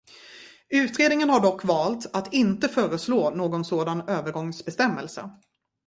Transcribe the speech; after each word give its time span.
Utredningen 0.69 1.29
har 1.29 1.39
dock 1.39 1.63
valt 1.63 2.09
att 2.15 2.33
inte 2.33 2.67
föreslå 2.67 3.29
någon 3.29 3.65
sådan 3.65 4.01
övergångsbestämmelse. 4.09 5.29